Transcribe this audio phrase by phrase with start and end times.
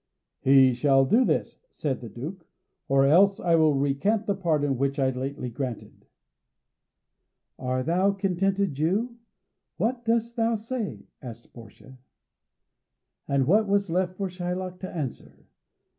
[0.39, 2.47] "He shall do this," said the Duke,
[2.87, 6.07] "or else I will recant the pardon which I lately granted."
[7.59, 9.17] "Art thou contented, Jew?
[9.77, 11.99] What dost thou say?" asked Portia.
[13.27, 15.45] And what was left for Shylock to answer?